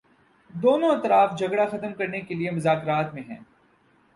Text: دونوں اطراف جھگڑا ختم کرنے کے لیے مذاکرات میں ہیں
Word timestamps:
دونوں 0.53 0.89
اطراف 0.89 1.37
جھگڑا 1.37 1.65
ختم 1.65 1.93
کرنے 1.93 2.21
کے 2.21 2.35
لیے 2.35 2.51
مذاکرات 2.51 3.13
میں 3.13 3.23
ہیں 3.29 3.39